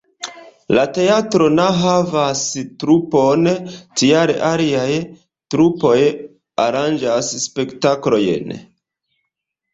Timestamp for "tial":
4.01-4.33